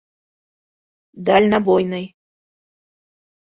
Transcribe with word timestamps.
Дальнебойный. 1.27 2.05